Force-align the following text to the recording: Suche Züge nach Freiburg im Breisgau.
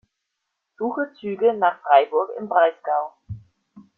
Suche 0.79 1.11
Züge 1.19 1.53
nach 1.53 1.79
Freiburg 1.83 2.31
im 2.39 2.49
Breisgau. 2.49 3.13